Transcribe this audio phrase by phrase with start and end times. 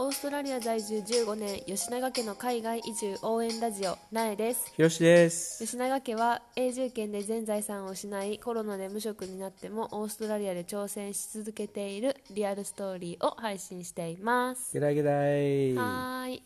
[0.00, 5.58] オーストラリア在住15年吉永家の海外移住応援ラジオなえですひろしです。
[5.64, 15.74] 吉永家は永住権で全財産を失いコロナで無職になってもオーストラリアで挑戦し続けているリアルストーリーを配信していますゲラゲライ。
[15.74, 16.44] はい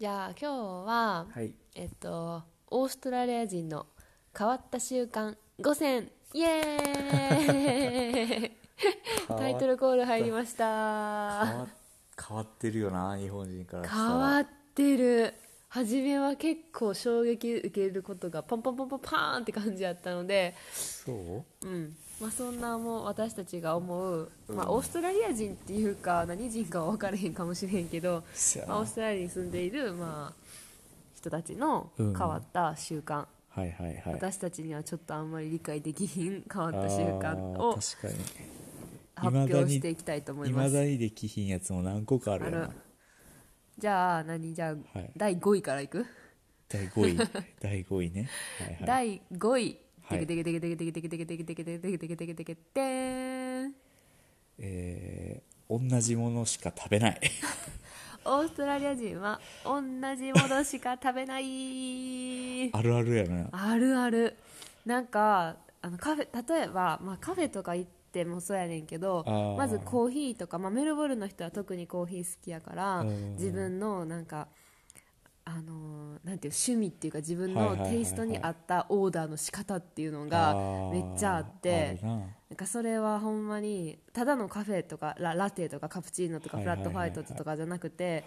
[0.00, 0.46] じゃあ今日
[0.86, 1.50] は、い。
[1.74, 3.84] えっとオーストラリア人の
[4.36, 8.50] 変わった習慣5選イエーイ
[9.28, 11.83] タイトルコール入りました
[12.26, 14.02] 変わってるよな、日本人からしたら。
[14.02, 15.34] 変わってる。
[15.68, 21.66] 初めは結構衝撃受けることがパンパンパンパンパーンって感じやったのでそう？
[21.66, 21.96] うん。
[22.20, 28.22] まあ、そんなもう私たちが思う、まあ、オーストラリア人っていうか何人かは分からへんかもしれんけど、
[28.68, 30.32] まあ、オーストラリアに住んでいる、まあ、
[31.16, 34.14] 人たちの変わった習慣、はいはいはい。
[34.14, 38.24] 私たちにはちょっとあんまり理解できひん変わった習慣あをー確かに。
[39.24, 42.70] 発表していきたいと思いいまますだにできひんやつも何個かあるよな。
[43.78, 46.06] じゃあ何じゃあ、はい第5位からいく？
[46.68, 47.30] 第5位。
[47.60, 48.28] 第5位ね。
[48.58, 48.84] はいはい。
[48.86, 53.74] 第5位はいテケテケテケテケテケテケテケテケテケテケテケテケテケテケテーン
[54.58, 57.20] えー、同じものしか食べない。
[58.26, 59.82] オーストラリア人は同
[60.16, 63.48] じものしか食べないあるあるやな。
[63.52, 64.36] あるある
[64.86, 69.24] なんかあのカフェ例えば、まあ、カフェとか行ってもそうやねんけど
[69.58, 73.32] まずコーヒーとか、まあ、メルボルンの人は特にコーヒー好きやからうん。
[73.32, 74.48] 自分のなんか
[75.46, 80.90] あのーなんていう趣味っていうか自分のテイストに合ったオーダーの仕方っていうのあがー。
[80.90, 82.08] めっちゃあってな。
[82.54, 88.22] なんかそれはほんまにただのカフェとかララテとかカプチーノとかフラットホワイトとかじゃなくて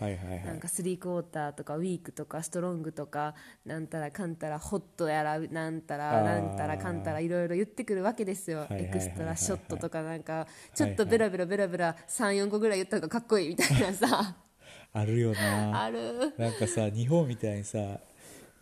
[0.45, 8.67] なんかスリークォーターとかウィークとかストロングとかなんたらかんたらホットやらなんたらなんたらかんたらいろいろ言ってくるわけですよ。
[8.69, 14.35] エクストラショットとかなんかちょっとベラベラベラベラ34個ぐらい言った方がかっこいいみたいなさ
[14.99, 15.83] あるよな。
[15.83, 16.33] ある。
[16.37, 18.01] なんかさ日本みたいにさ今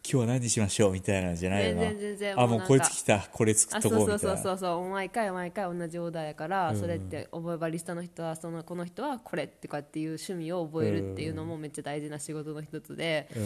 [0.04, 1.82] 日は何にしましょうみたいなんじゃないよな。
[1.82, 2.40] 全然全然。
[2.40, 3.28] あもうこいつ来た。
[3.32, 4.20] これ作っとこうみたいうな。
[4.20, 13.40] そそうそうそう毎回毎回同じオーダーやから、うんそれって覚えバリスタの人はそのこの人はこれってかっていう趣味を覚えるっていうのもめっちゃ大事な仕事の一つで、う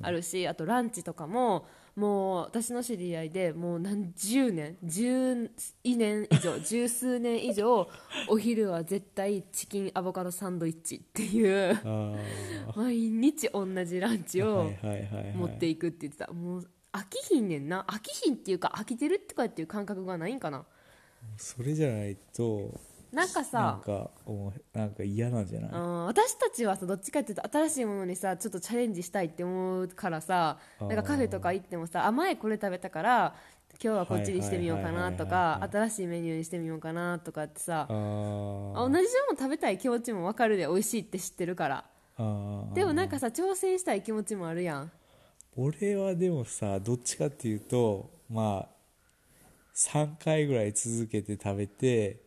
[0.00, 0.06] ん。
[0.06, 5.50] あるしあとランチとかももう私の知り合いでもう何十年十
[5.82, 7.88] 年以上 十数年以上
[8.28, 11.78] お昼は絶対チキンアボカドサンドイッチっていう
[12.76, 14.70] 毎日同じランチを
[15.34, 16.30] 持っていくって言ってた。
[16.32, 17.84] もう飽きひんねんな。
[17.88, 20.66] 飽きひんっていうか飽きてるとかっていう感覚がないんかな。
[21.38, 22.78] それじゃないと
[23.16, 24.10] なんかなんさか
[24.74, 25.70] なんか嫌なんじゃない？
[25.72, 33.34] うん私たちはさどっちかっていうと新しいものにさちょっとチャレンジしたいって思うからさなんかカフェとか行ってもさあ前これ食べたから
[33.82, 37.96] 今日はこっちにしてみようかなとかはい新しいメニューにしてみようかなとかってさ同じ
[38.76, 39.02] もの
[39.38, 41.84] 食べたい気持ちも分かるで美味しいって知ってるから。
[42.74, 44.90] でもなんかさ挑戦したい気持ちもあるやん。
[45.56, 48.76] 俺はでもさどっちかっていうとまあ
[49.74, 52.20] 3回ぐらい続けて食べて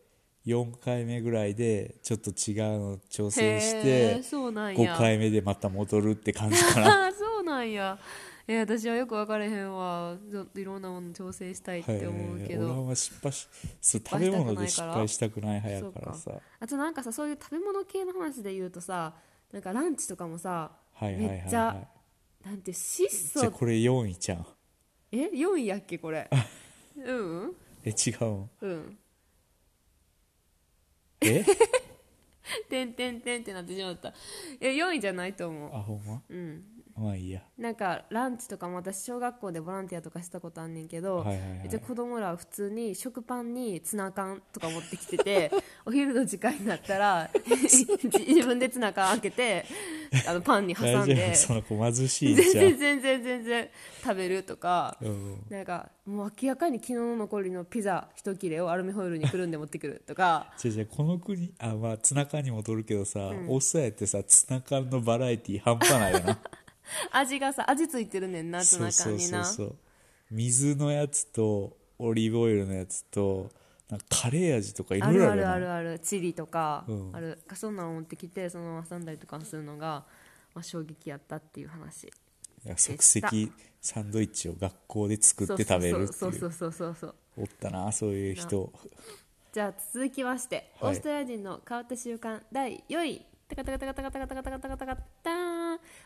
[0.54, 4.94] 4回目ぐらいでちょっっと違うの挑戦しへてーそうなんや。
[4.94, 7.04] 5回目でまた戻るって感じかな。
[7.04, 7.98] あ あそうなんや。
[8.46, 10.16] え私はよく分からへんわ。
[10.30, 13.48] ちょいろんなもの挑戦したいって思うけど、はいはいはい俺は失敗し
[13.80, 16.32] 食べ物で失敗したくない派やからさ。
[16.58, 19.14] あとなんかさそういう食べ物系の話で言うとさ
[19.52, 21.38] なんかランチとかもさ、はいはいはいはい。
[21.42, 21.88] めっちゃ
[22.44, 23.40] なんて質素。
[23.40, 24.46] じゃあこれ4位じゃん。
[25.12, 26.28] え4位やっけこれ。
[26.96, 28.98] うんえ違うんうん
[31.22, 31.44] え？
[32.68, 34.12] てんてんてんってなってしまった。
[34.60, 36.22] え4位じゃないと思あほんま？
[36.28, 36.64] ううん
[37.00, 37.40] まあいいや。
[37.58, 41.68] なんかランチとかも私小学校でボランティアとかしたことあんねんけど、はいはいはい。
[41.68, 45.50] じゃあ子供らは普通に食パンにツナ缶とか持ってきてて
[45.86, 47.86] お昼の時間になったら自
[48.46, 49.64] 分でツナ缶開けて
[50.26, 52.64] あのパンに挟んで夫その子貧しいん全じゃん。
[52.64, 53.68] 然全然全然
[54.02, 55.44] 食べるとかうん。
[55.48, 60.52] なんかもう明らかに昨日の残りのピザ一切れをアルミホイルにくるんで持ってくるとか。
[60.58, 66.38] じゃあじゃあこの国あまあツナ缶に戻るけどさ、オーストラリアってさツナ缶のバラエティ半端ないよな
[67.12, 69.76] 味がさ味ついてるねんなツナそうそう缶になそうそう
[70.30, 73.50] 水のやつとオリーブオイルのやつと
[73.90, 75.98] なんかカレー味とかいあるあるろいろあるあるある。
[75.98, 77.10] チリとか、うん。
[77.12, 77.38] ある。
[77.54, 80.04] そんなの持ってきてその挟んだりとかするのが、
[80.54, 82.10] まあ、衝撃やったっていう話い
[82.68, 86.12] や即席サンドイッチを学校で作って食べるっていう。
[86.12, 88.72] そうそうそうそうそうおったなそういう人。
[89.52, 90.92] じゃあ続きまして、はい。
[90.92, 93.26] オーストラリア人の変わった習慣第4位。
[93.48, 95.49] タカタカタカタカタカタカタカタカタカターン、ま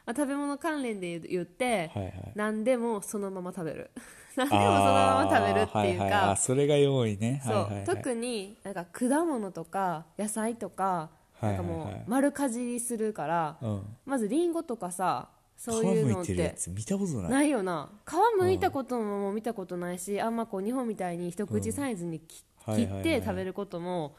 [0.07, 2.33] あ、食べ物関連で言って、はいはい。
[2.35, 3.91] 何でもそのまま食べる。
[4.37, 6.13] 何でもそのまま食べるっていうか、はいはい。
[6.13, 7.41] あそれが4位ね。
[7.45, 7.85] そう、はいはいはい。
[7.85, 11.11] 特になんか果物とか野菜とか
[11.41, 11.87] なんかもうはい。
[11.87, 13.97] はいはい丸かじりするから、うん。
[14.05, 17.31] まずリンゴとかさそう皮いうのって見たことない。
[17.31, 17.91] ないよな。
[18.07, 24.17] 皮むいたことも見たことないしあんまこう日本みたいに一口サイズにき切っはいはいはいて食べることも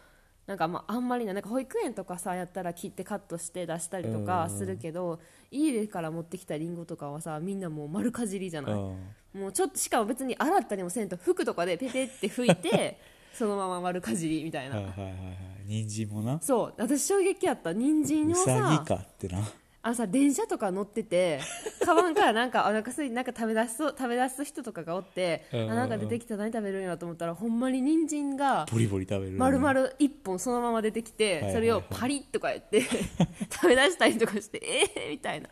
[0.47, 5.19] なんかまああんまりないなんか保育園とかさやったら切ってカットして出したりとかするけど
[5.51, 8.73] 家から持ってきたリンゴとかはさみんなもう丸かじりじゃない。
[8.73, 9.41] うん。
[9.41, 12.99] もうちょっとしかも別に洗ったりもせんと服とかでペペって拭いて
[13.33, 15.19] そのまま丸かじりみたいな、はいはいはいはい。
[15.65, 16.39] 人参もな。
[16.41, 16.73] そう。
[16.77, 17.73] 私衝撃やった。
[17.73, 19.39] 人参うをささぎかってな
[19.85, 21.39] あのさ電車とか乗ってて
[21.85, 25.71] カバンからなんかお腹すいなんか食べ出す食べ出す人とかがおってうんうんうん。
[25.73, 32.81] あなんか出てきた何食べるんやと思ったらほんまに人参がボリボリ食べる丸々一本そのまま出てきて、はいはいそれをパリッとかやって
[33.51, 34.59] 食べ出したりとかして
[34.97, 35.49] えー、みたいな。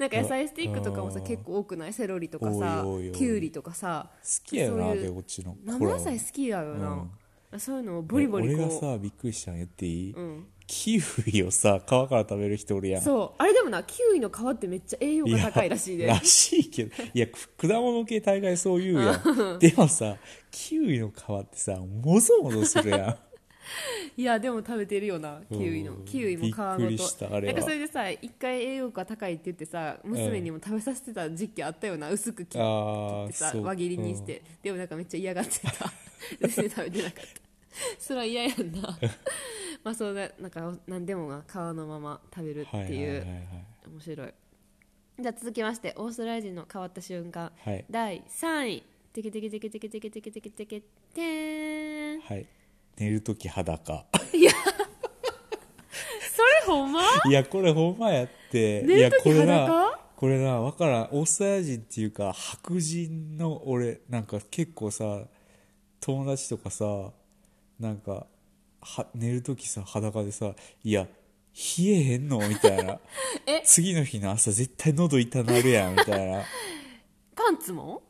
[0.00, 1.92] なんか野菜スティックとかもさうん結構多くない？
[1.92, 2.84] セロリとかさ
[3.14, 5.56] きゅうりとかさ好きやよなそういうでこっちの。
[5.64, 13.04] 生野菜好きやよな、そういうのをボリボリ俺がこさびっくりしたの言っていい、んキウイをさ皮から食べる人おるやうん。
[13.04, 13.42] そう。
[13.42, 16.06] あれでもなキウイの皮ってめっちゃ栄養が高いらしいで。
[16.06, 19.58] らしいけどいやく果物系大概そう言うやん。
[19.58, 20.16] でもさ
[20.50, 23.18] キウイの皮ってさもぞもぞするやん。
[24.16, 25.92] いやでも食べてるよなキウイの。
[25.92, 26.04] うん。
[26.04, 26.78] キウイも皮ごと。
[26.78, 27.52] びっくりしたあれは。
[27.54, 35.92] なんかそれでさ一回栄養価高いって言ってさ娘にも食べさせてた時期あったよな薄く切ってさ輪切りにして、でもなんかめっちゃ嫌がってた。
[36.40, 37.46] 全然食べてなかった。
[37.98, 38.98] それは嫌やんな
[39.86, 43.24] まあそうだなんか何でもが皮のまま食べるっていう、
[43.88, 44.34] 面白い。
[45.20, 47.84] じゃあ続きましてオーストラリア人の変わった瞬間、はい。
[47.88, 48.82] 第3位。
[49.12, 50.80] テケテケテケテケテケテケテケテケ
[51.14, 52.46] テーンはい
[52.98, 54.50] 寝るとき裸それ
[56.66, 65.22] ほんまいやこれほんまやって寝る時いやこれな裸これなわからんオーストラリア人っていうか白人の俺なんか結構さ
[66.00, 67.12] 友達とかさ
[67.80, 68.26] なんかは
[69.14, 71.06] 寝るときさ裸でさいや
[71.78, 72.46] 冷えへんの？
[72.46, 73.00] みたいな。
[73.46, 73.62] え？
[73.64, 75.94] 次の日の朝絶対喉痛なるやん。
[75.94, 76.42] みたいな。
[77.34, 78.02] パンツも？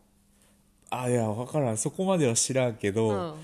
[0.91, 1.77] あいや分からん。
[1.79, 3.35] そこまでは知らんけど、うん。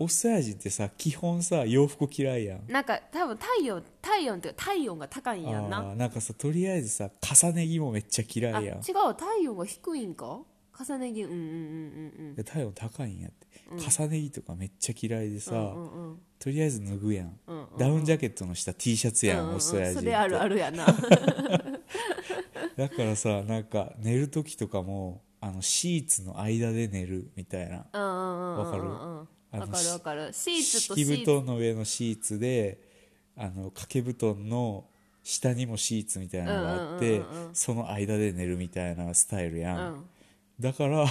[0.00, 2.66] オーストラリア人ってさ基本さ洋服嫌いやん。
[2.66, 5.94] なんか多分体温体温って体温が高いんやんな。
[5.94, 8.78] なんかさとりあえずさ重ね着もめっちゃ嫌いやん。
[8.78, 10.40] う体温が低いんか？
[10.78, 11.22] 重ね着。
[11.22, 20.04] うんうんうんで体温高いんやって、重ね着とかめっちゃ嫌いでさ、うんうんうんうんとりあえず脱ぐやん、うんダウンジャケットの下 T シャツやん、うんうんオーストラリア人って。
[20.04, 20.86] それあるあるやな。
[22.76, 27.86] だからさなんか寝る時とかもあのシーツの間で寝るみたいな。
[27.92, 28.56] うんうんうんうん。
[28.56, 28.88] うんわかる？
[29.60, 30.32] わかるわかる。
[30.32, 31.34] シーツと敷布シーツ。
[31.34, 32.80] 団の上のシーツで
[33.36, 34.84] あの掛け布団の
[35.22, 37.54] 下にもシーツみたいなのがあって、うんうんうんうん。
[37.54, 40.04] その間で寝るみたいなスタイルやん、うん。
[40.60, 41.06] だから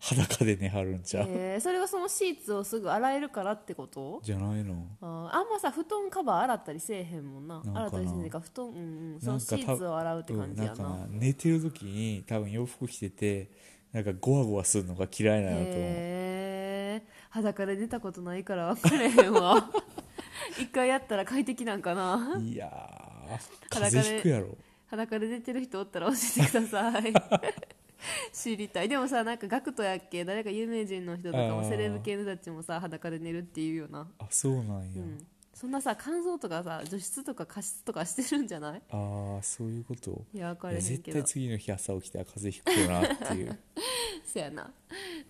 [0.00, 1.60] 裸で寝はるんちゃう、えー。
[1.60, 4.20] それがそのシーツをすぐ洗えるからってこと？
[4.24, 4.86] じゃないの。
[5.02, 5.36] あー。
[5.36, 7.62] あんまさ布団カバー洗ったりせえへんもんな。
[7.74, 9.20] 洗ったりせんか布団うんうん。
[9.20, 13.50] そのシーツを洗うって感じやな,、うん寝てる時に多分洋服着てて
[13.92, 19.70] なんかゴワゴワするのが嫌いなんやと思う、へえ裸で出たことないから分かれへんわ。
[20.58, 22.38] 一回やったら快適なんかな。
[22.40, 23.30] いやー
[23.74, 24.56] 裸で風邪ひくやろ。
[24.86, 27.12] 裸で出てる人おったら教えてください
[28.32, 28.88] 知りたい。
[28.88, 30.24] でもさなんかガクトやっけ？
[30.24, 34.08] 誰か有名人の人とかもセレブ系の人たちもさ裸で寝るっていうよな。
[34.18, 35.26] あそうなんや、うん。
[35.54, 38.82] そんなさ肝臓とかさ除湿とか加湿とかしてるんじゃない？
[38.90, 40.24] ああそういうこと？
[40.32, 41.18] いや分かれへんけど。
[41.20, 43.58] 対次の日朝起きたら風邪ひくよなっていう。
[44.24, 44.72] そやな。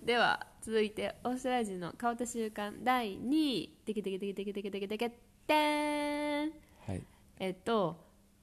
[0.04, 3.68] では続いてオーストラリア人の変わった習慣第2位。
[3.86, 5.10] テケテケテケテケテケテケテケ
[5.46, 6.52] テーン
[6.86, 7.02] はい
[7.40, 7.96] えっと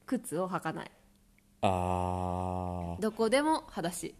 [0.05, 0.91] 靴を履かない
[1.61, 4.13] あーどこでも裸足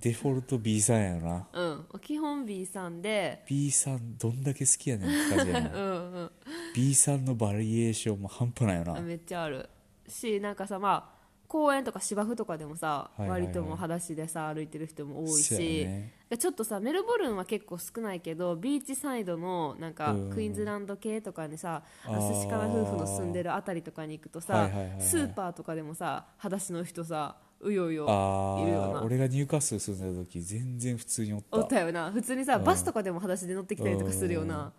[0.00, 1.46] デフォルト B さんやな。
[1.52, 1.86] うん。
[2.00, 3.44] 基本 B さんで。
[3.48, 5.70] B さんどんだけ好きやねんって感じやな。
[5.74, 6.30] うんうん。
[6.74, 9.00] B さんのバリエーションも半端ないよな。
[9.00, 9.68] めっちゃある。
[10.08, 11.14] しなんかさまあ
[11.46, 13.40] 公園とか芝生とかでもさ、はいはいはい。
[13.42, 16.12] 割ともう裸足でさ歩いてる人も多いそうし、やね。
[16.36, 22.34] ちょっとさメルボルンは結構少ないけどビーチサイドのなんかうんクイーンズランド系とかにさあー。
[22.34, 25.00] 寿司かな夫婦の住んでるあたりとかに行くとさ、はいはいはいはい。
[25.02, 28.06] スーパーとかでもさ裸足の人さうようよ。
[28.08, 28.98] あいるよな。
[29.00, 31.56] あ俺がニューカッスル住んでた時全然普通におった。
[31.58, 32.10] おったよな。
[32.10, 32.64] 普通にさ、うん。
[32.64, 34.72] バスとかでも裸足で乗ってきたりとかするよな、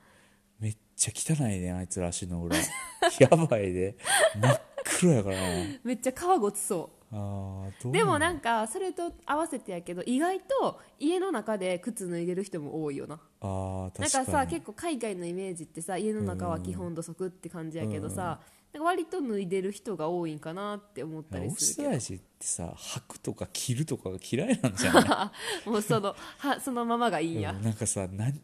[0.60, 2.56] めっちゃ汚いねあいつら足の裏。
[3.20, 3.98] やばいで
[4.40, 4.62] 真っ
[5.00, 5.66] 黒やからな。
[5.84, 6.96] めっちゃ皮ごつそう。
[7.12, 13.20] あうでもなんんかそれと合わせてやけど意外と家の中で靴脱いでる人も多いよな。
[13.42, 14.26] あ確かに。
[14.26, 18.40] かさ結構海外のイメージってさ家の中は基本土足って感じやけどさ、
[18.76, 25.32] なんか割と脱いでる人が多いんかなって思ったりするけトラリア人ってさ履くとか着るとかが嫌いなんじゃな
[25.64, 25.66] い？
[25.66, 28.42] ど もうそのはそのままがいいんや、うんなんかさなん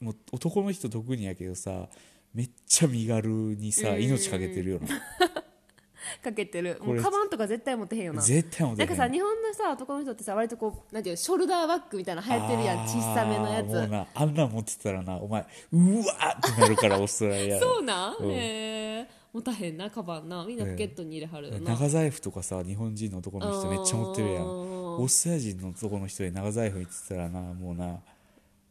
[0.00, 1.88] もう男の人特にやけどさ
[2.32, 4.86] めっちゃ身軽にさ命かけてるよな。
[6.22, 6.78] かけてる。
[6.82, 8.22] もうカバンとか絶対持ってへんよな。
[8.22, 8.88] 絶対持ってへん。
[8.88, 12.78] なんかさ日本のさ男の人ってさ割とこうなんていうのショルダーバッグみたいなの流行ってるやん。
[12.86, 13.88] 小さめのやつ。
[13.88, 18.30] なあんなん持ってたらなお前うわーってなるからオーストラリアそうなん、うん。
[18.30, 20.44] へえ持たへんなカバンな。
[20.44, 24.44] みんなポケットに入れはるよな、長財布とかさ日本人の男の人めっちゃ持ってるやん。
[24.44, 27.98] うんオーストラリア人の男の人で長財布にってたらなもうな。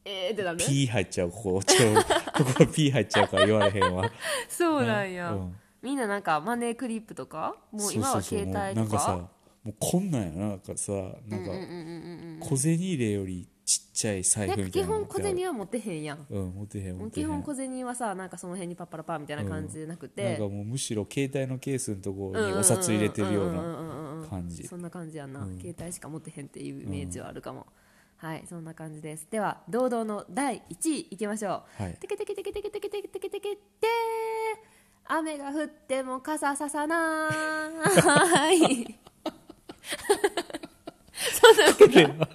[0.05, 1.63] えーってなるピー入っちゃうここ。
[1.63, 1.93] ちょ
[2.37, 4.11] ここピー入っちゃうから言われへんわ。
[4.47, 5.55] そうなんや、うん。
[5.81, 7.55] みんななんかマネークリップとか？
[7.71, 8.65] もう今は携帯とか？
[8.65, 9.29] そうそうそうなんかさ
[9.63, 10.47] もうこんなんやな。
[10.49, 10.91] なんかさ
[11.27, 11.51] なんか
[12.45, 16.25] 小銭入れよりちっちゃい財布みたいなの本小銭は持ってへんやん。
[16.29, 17.25] うん持ってへん持ってへん。
[17.25, 24.67] 基本小銭はさなんかその辺にパッパラパーみたいな感じじゃなくなんて、かもうむしろ携帯のケースのところにお札入れてるような感じ。
[24.67, 25.31] そんな感じやん。
[25.31, 27.65] な、携帯しか持ってへんっていうイメージはあるかも、
[28.17, 29.27] はいそんな感じです。
[29.31, 31.93] では堂々の第1位いきましょう、はい。
[31.99, 33.61] テケテケテケテケテケテケテケテケテ
[35.05, 37.29] 雨が降っても傘ささな
[38.51, 38.99] い
[41.77, 42.27] これは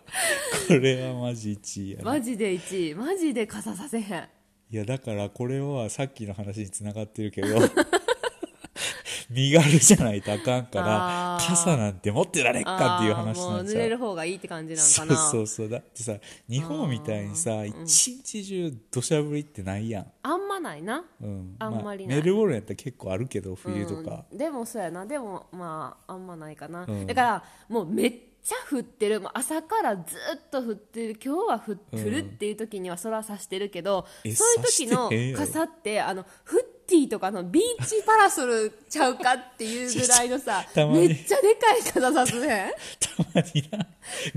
[0.69, 2.05] これはマジ1位やな。
[2.05, 2.95] マジで1位。
[2.95, 4.29] マジで傘させへん。
[4.71, 7.49] いやだからこれはさっきの話につながってるけど
[9.31, 11.47] 身軽じゃないとあかんからあー。
[11.49, 13.83] 傘なんて持ってられっかっていう話もうん濡なちゃう。
[13.83, 15.21] れる方がいいって感じなんそうかな。
[15.31, 16.15] そうそうだってさ
[16.49, 21.05] 日本みたいにさ一日中土砂降りってないやん、あんまないな。
[21.21, 21.57] うん。
[21.59, 22.17] あんまりない。
[22.19, 24.39] メルボルンやったら結構あるけど冬とか、うん。
[24.39, 25.07] でもそうやな。
[25.07, 27.07] でもまああんまないかな、うん。
[27.07, 28.13] だからもうめっ
[28.47, 29.21] ちゃ降ってる。
[29.21, 30.05] もう朝からずっ
[30.53, 31.19] と降ってる。
[31.23, 42.73] 今日は降降るっていう時には空さしてるけど、えそういう時の傘ってあのフッティとかのビーチパラソルちゃうかっていうぐらいのさ めっちゃでかい傘さすね
[43.03, 43.85] たまにな。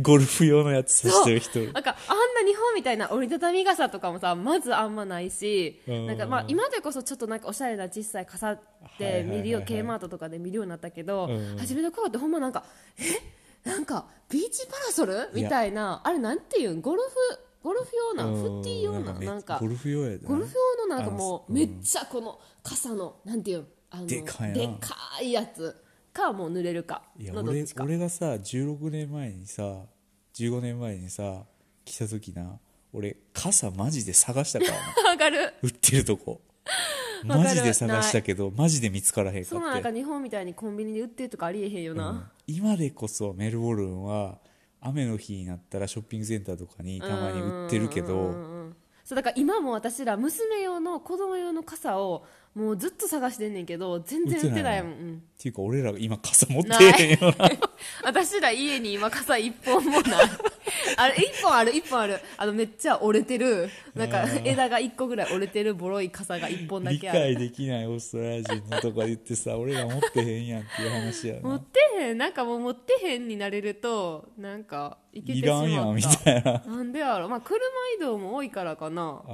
[0.01, 1.59] ゴルフ用のやつさしてる人。
[1.59, 6.07] なんかあんな日本みたいな折りたたみ傘とかもさまずあんまないし、うん。
[6.07, 8.59] なんかまあ今でこそちょっとなんかおしゃれな小さい傘っ
[8.97, 12.63] て見るよ、はいはいはいはい K マートとかで見るようになったけど、うん初めの頃ってほんまなんか
[12.97, 13.38] え
[13.69, 15.29] なんかビーチパラソル？
[15.33, 16.01] みたいな。
[16.03, 16.81] あれなんていうん？
[16.81, 17.09] ゴルフ
[17.63, 18.41] ゴルフ用な、うん。
[18.41, 19.57] フッティー用なめなんか。
[19.59, 23.67] ゴルフ用やゴルフ用のなんかもうめっちゃこの傘のなんていうん？
[23.91, 24.45] あのでか
[25.21, 25.75] いやつ
[26.13, 27.03] かもう濡れるか。
[27.17, 29.63] のどっちか俺がさ16年前にさ
[30.35, 31.43] 15年前にさ
[31.85, 32.59] 来た時な
[32.93, 34.77] 俺傘マジで探したからな。
[35.11, 35.53] わかる。
[35.61, 36.41] 売ってるとこ
[37.23, 44.37] マジで探したけどマジで見つからへんかそんななんかって日本みたいにコンビニで売ってるとかありえへんよな、今でこそメルボルンは
[44.81, 48.69] 雨の日になったらショッピングセンターとかにたまに売ってるけど
[49.09, 54.83] そうだから今も私ら娘用の子供用の傘をもうずっと探してんねんけど全然売ってない。
[54.83, 55.23] もん、うん。
[55.37, 57.49] っていうか俺ら今傘持ってへんよな。
[58.05, 60.03] 私ら家に今傘一本もない
[60.97, 62.19] あれ一本ある一本ある。
[62.37, 63.69] あのめっちゃ折れてる。
[63.95, 67.19] なんか枝が一個ぐらい折れてるボロい傘が一本だ理けある。
[67.19, 71.41] 解できないオーストラリア人のとか言ってさ俺ら持ってへんやんっていう話やな。
[71.41, 75.63] 持ってへんなんかもう持ってへんになれるとなんかいけていしまった。
[75.63, 76.63] らんやんみたいな。
[76.65, 77.29] なんでやろ。
[77.29, 77.59] まあ車
[77.97, 79.21] 移動も多いからかな。
[79.25, 79.31] あ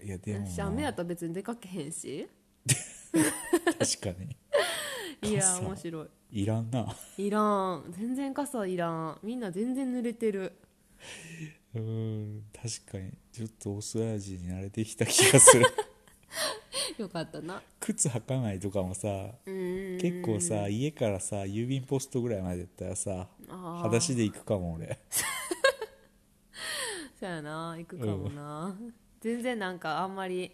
[0.00, 0.46] ーいやでも。
[0.46, 2.28] 私雨やったら別に出かけへんし。
[3.12, 4.36] 確かに。
[5.30, 5.60] いや傘。
[5.60, 6.86] 面白いいらんな。
[7.18, 7.84] いらん。
[7.90, 9.18] 全然傘いらん。
[9.22, 10.54] みんな全然濡れてる。
[11.74, 13.12] うーん確かに。
[13.30, 15.66] ちょっとオーストラリア人に慣れてきた気がする。
[16.96, 17.62] よかったな。
[17.80, 19.08] 靴履かないとかもさ
[19.44, 19.98] うん。
[19.98, 24.98] 結構さ家からさ郵便ポストぐらいまでやったらさ裸足で行くかも俺。
[27.20, 28.74] そうやな行くかもな、
[29.20, 30.50] 全然なんかあんまり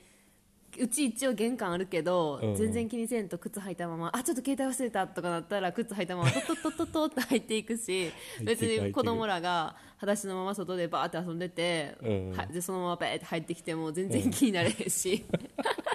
[0.79, 2.55] うち一応玄関あるけど、うん。
[2.55, 8.13] 全然気にせんと靴履いたままあちょっと携帯忘れたとかなったら靴履いたままトットットットって入っていくし
[8.45, 12.33] 別に子供らが裸足のまま外でバーって遊んでて、うん。
[12.37, 15.25] はでそのままバーって入ってきても全然気になれへんし、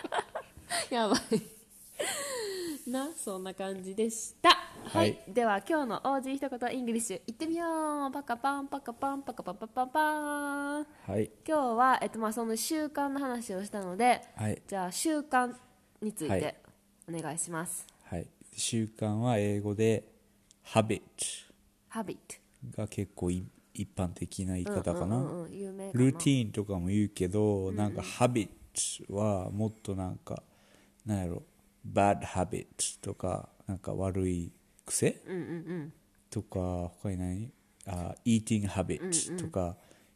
[0.89, 1.52] やばい
[2.87, 4.49] なそんな感じでした。
[4.49, 5.19] はい、はい。
[5.27, 8.11] では今日の OG 一言イングリッシュいってみよう。
[8.11, 10.87] パカパンパカパンパカパンパパンパン。
[11.07, 11.31] はい。
[11.47, 14.61] 今日は、えっとまあ、その習慣の話をしたので、はい。
[14.67, 15.53] じゃあ習慣
[16.01, 16.41] についはい。
[16.41, 16.55] て
[17.09, 18.27] お願いします、はい。
[18.55, 20.07] 習慣は英語で
[20.65, 21.01] habit
[21.91, 22.17] habit
[22.75, 25.51] が結構い一般的な言い方かな、うんうん
[25.93, 28.49] ルーティーンとかも言うけど、なんか habit
[29.09, 30.43] はもっとなんか
[31.05, 31.43] なんやろ
[31.85, 34.51] bad habit とかなんか悪い
[34.85, 35.43] 癖、うんうんう
[35.85, 35.93] ん。
[36.29, 37.51] とか他に何
[37.87, 39.75] あ eating habit とか、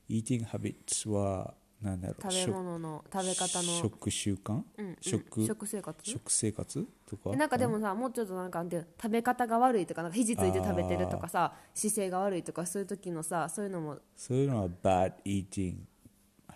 [0.10, 2.22] eating habits はなんだろう？
[2.22, 3.64] 食べ物の食べ方の。
[3.82, 4.98] 食習慣、うんうん。
[5.02, 5.46] 食？
[5.46, 6.10] 食生活？
[6.10, 6.88] 食生活？
[7.06, 7.32] とか？
[7.34, 13.98] えなんかでもさもうちょっとなんかなんていうの食べ方が悪いとかなんか肘ついて食べてるとかさ姿勢が悪いとかそういう時のさそういうのも。
[14.16, 15.76] そういうのは bad eating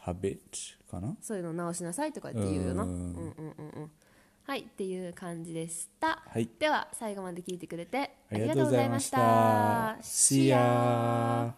[0.06, 0.40] habit
[0.90, 1.16] かな？
[1.22, 2.84] そういうの直しなさいとか言って言うよな。
[2.84, 3.92] ううんんうんうんうん
[4.52, 6.50] はいっていう感じでした、はい。
[6.60, 9.96] では最後まで聞いてくれてありがとうございました。
[10.02, 11.54] See ya